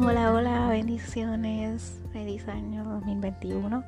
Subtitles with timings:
[0.00, 3.82] Hola, hola, bendiciones, feliz año 2021.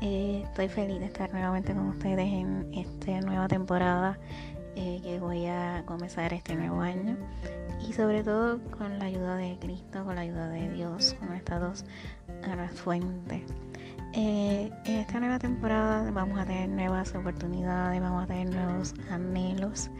[0.00, 4.18] Eh, estoy feliz de estar nuevamente con ustedes en esta nueva temporada
[4.74, 7.16] eh, que voy a comenzar este nuevo año
[7.88, 11.60] y sobre todo con la ayuda de Cristo, con la ayuda de Dios, con estas
[11.60, 11.84] dos
[12.42, 13.44] a.
[14.14, 19.90] Eh, en esta nueva temporada vamos a tener nuevas oportunidades, vamos a tener nuevos anhelos,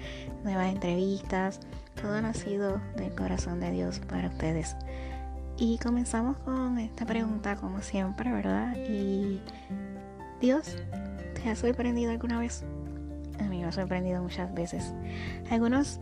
[0.42, 1.60] nuevas entrevistas,
[2.02, 4.74] todo nacido del corazón de Dios para ustedes.
[5.58, 8.76] Y comenzamos con esta pregunta como siempre, ¿verdad?
[8.76, 9.40] Y
[10.38, 10.76] Dios,
[11.34, 12.62] ¿te ha sorprendido alguna vez?
[13.40, 14.92] A mí me ha sorprendido muchas veces.
[15.50, 15.98] Algunos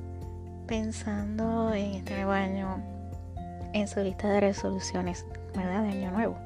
[0.67, 2.83] pensando en este nuevo año,
[3.73, 5.85] en su lista de resoluciones, ¿verdad?
[5.85, 6.37] De año nuevo.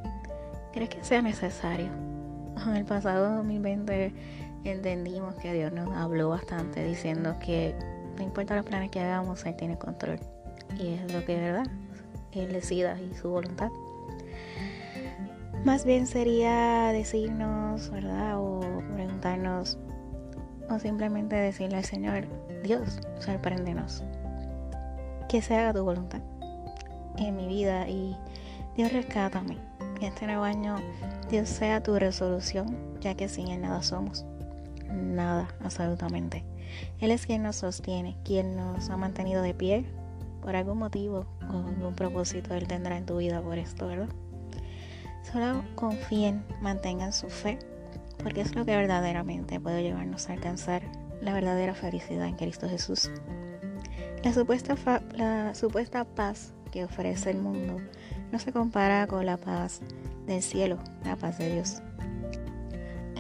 [0.75, 1.89] ¿Crees que sea necesario?
[2.67, 4.13] En el pasado 2020
[4.65, 7.75] entendimos que Dios nos habló bastante diciendo que
[8.19, 10.19] no importa los planes que hagamos, Él tiene control.
[10.79, 11.67] Y es lo que es verdad.
[12.33, 13.71] Él decida y su voluntad.
[15.65, 18.39] Más bien sería decirnos, ¿verdad?
[18.39, 18.61] O
[18.95, 19.79] preguntarnos,
[20.71, 22.27] o simplemente decirle al Señor,
[22.63, 24.05] Dios, sorpréndenos.
[25.29, 26.21] Que se haga tu voluntad
[27.17, 28.17] en mi vida y
[28.77, 29.59] Dios rescátame.
[29.99, 30.77] Que este nuevo año
[31.29, 34.25] Dios sea tu resolución, ya que sin Él nada somos.
[34.91, 36.45] Nada, absolutamente.
[37.01, 39.85] Él es quien nos sostiene, quien nos ha mantenido de pie
[40.49, 44.09] por algún motivo o algún propósito Él tendrá en tu vida por esto, ¿verdad?
[45.31, 47.59] Solo confíen, mantengan su fe,
[48.23, 50.81] porque es lo que verdaderamente puede llevarnos a alcanzar
[51.21, 53.11] la verdadera felicidad en Cristo Jesús.
[54.25, 54.75] La supuesta,
[55.15, 57.83] la supuesta paz que ofrece el mundo
[58.33, 59.83] no se compara con la paz
[60.27, 61.83] del cielo, la paz de Dios.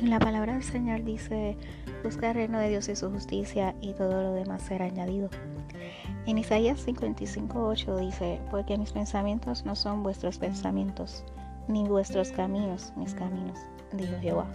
[0.03, 1.57] La palabra del Señor dice,
[2.05, 5.29] busca el reino de Dios y su justicia y todo lo demás será añadido.
[6.25, 11.25] En Isaías 55.8 dice, porque mis pensamientos no son vuestros pensamientos,
[11.67, 13.59] ni vuestros caminos mis caminos,
[13.93, 14.47] dijo Jehová.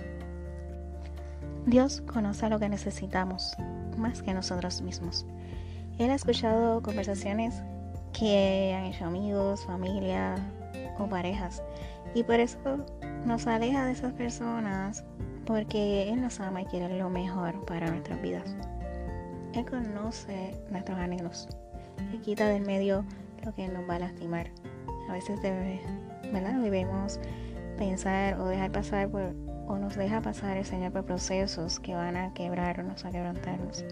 [1.65, 3.53] Dios conoce lo que necesitamos,
[3.97, 5.25] más que nosotros mismos.
[5.99, 7.61] Él ha escuchado conversaciones
[8.17, 10.35] que han hecho amigos, familia
[10.99, 11.61] o parejas,
[12.15, 12.85] y por eso
[13.25, 15.03] nos aleja de esas personas
[15.45, 18.55] porque Él nos ama y quiere lo mejor para nuestras vidas.
[19.53, 21.47] Él conoce nuestros anhelos
[22.11, 23.05] y quita del medio
[23.43, 24.49] lo que nos va a lastimar.
[25.09, 27.19] A veces debemos
[27.77, 29.35] pensar o dejar pasar por,
[29.67, 33.85] o nos deja pasar el Señor por procesos que van a quebrarnos, a quebrantarnos.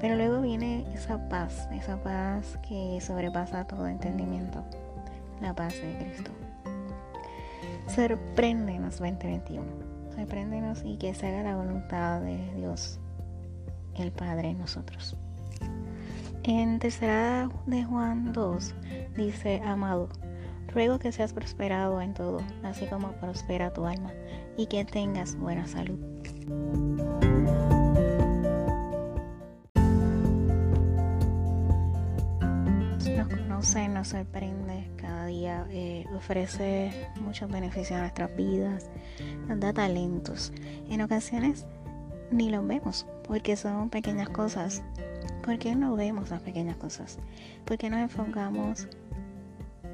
[0.00, 4.62] Pero luego viene esa paz, esa paz que sobrepasa todo entendimiento,
[5.40, 6.30] la paz de Cristo.
[7.88, 12.98] Sorpréndenos 2021 Sorpréndenos y que se haga la voluntad de Dios,
[13.96, 15.16] el Padre en nosotros.
[16.42, 18.74] En tercera de Juan 2
[19.16, 20.08] dice, amado,
[20.72, 24.12] ruego que seas prosperado en todo, así como prospera tu alma,
[24.56, 25.98] y que tengas buena salud.
[33.16, 34.79] Nos conoce, nos sorprende
[35.30, 38.90] eh, ofrece muchos beneficios a nuestras vidas,
[39.48, 40.52] nos da talentos.
[40.88, 41.66] En ocasiones
[42.30, 44.82] ni los vemos porque son pequeñas cosas.
[45.42, 47.18] ¿Por qué no vemos las pequeñas cosas?
[47.64, 48.88] Porque nos enfocamos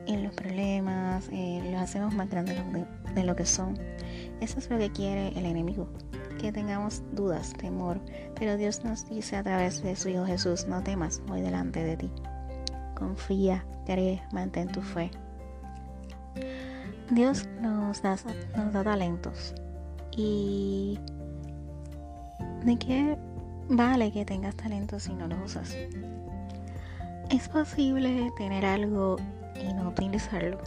[0.06, 2.56] en los problemas, eh, los hacemos más grandes
[3.14, 3.78] de lo que son.
[4.40, 5.88] Eso es lo que quiere el enemigo,
[6.40, 8.00] que tengamos dudas, temor.
[8.38, 11.96] Pero Dios nos dice a través de su Hijo Jesús, no temas, voy delante de
[11.96, 12.10] ti.
[12.94, 15.10] Confía, cree, mantén tu fe.
[17.10, 18.16] Dios nos da,
[18.84, 19.54] talentos.
[20.16, 20.98] ¿Y
[22.64, 23.18] de qué
[23.68, 25.76] vale que tengas talentos si no los usas?
[27.30, 29.16] Es posible tener algo
[29.54, 30.58] y no utilizarlo.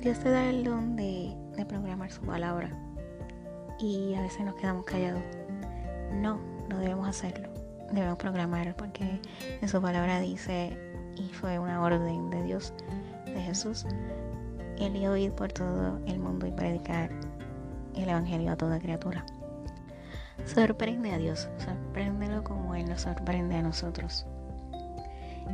[0.00, 2.70] Dios te da el don de, de programar su palabra
[3.78, 5.22] y a veces nos quedamos callados.
[6.12, 6.38] No,
[6.68, 7.48] no debemos hacerlo.
[7.92, 9.20] Debemos programar porque
[9.60, 10.76] en su palabra dice,
[11.16, 12.72] y fue una orden de Dios,
[13.26, 13.86] de Jesús,
[14.78, 17.10] el ir por todo el mundo y predicar
[17.96, 19.24] el Evangelio a toda criatura.
[20.44, 24.26] Sorprende a Dios, sorpréndelo como Él nos sorprende a nosotros.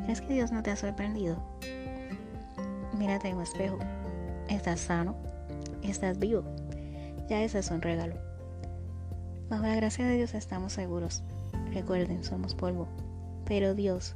[0.04, 1.42] ¿Crees que Dios no te ha sorprendido?
[2.98, 3.78] Mírate en un espejo.
[4.48, 5.16] Estás sano,
[5.82, 6.44] estás vivo.
[7.28, 8.16] Ya ese es un regalo.
[9.48, 11.22] Bajo la gracia de Dios estamos seguros.
[11.72, 12.86] Recuerden, somos polvo.
[13.46, 14.14] Pero Dios,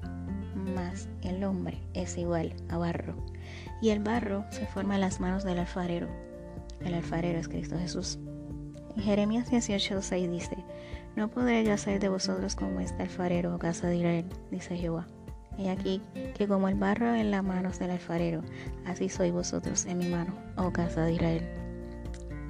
[0.74, 3.14] más el hombre, es igual a barro
[3.80, 6.08] y el barro se forma en las manos del alfarero.
[6.80, 8.18] El alfarero es Cristo Jesús.
[8.96, 10.56] En Jeremías 18:6 dice,
[11.16, 15.06] No podré yo hacer de vosotros como este alfarero, casa de Israel, dice Jehová.
[15.58, 16.00] He aquí
[16.36, 18.42] que como el barro en las manos del alfarero,
[18.86, 21.48] así sois vosotros en mi mano, oh casa de Israel.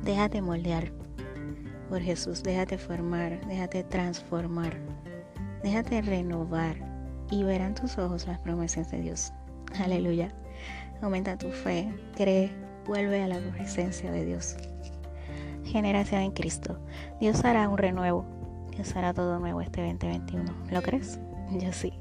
[0.04, 0.92] Déjate moldear
[1.88, 4.78] por Jesús, déjate formar, déjate transformar,
[5.62, 6.76] déjate renovar
[7.30, 9.32] y verán tus ojos las promesas de Dios.
[9.82, 10.34] Aleluya.
[11.00, 12.50] Aumenta tu fe, cree,
[12.86, 14.56] vuelve a la presencia de Dios.
[15.64, 16.78] Generación en Cristo.
[17.20, 18.24] Dios hará un renuevo.
[18.70, 20.44] Dios hará todo nuevo este 2021.
[20.70, 21.18] ¿Lo crees?
[21.52, 21.92] Yo sí.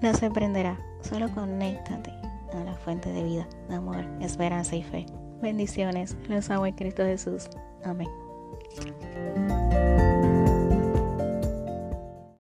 [0.00, 0.78] No se prenderá.
[1.02, 2.10] Solo conéctate
[2.52, 5.06] a la fuente de vida, amor, esperanza y fe.
[5.40, 6.16] Bendiciones.
[6.28, 7.48] Los amo en Cristo Jesús.
[7.84, 8.08] Amén.